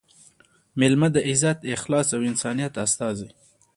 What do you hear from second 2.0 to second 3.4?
او انسانیت استازی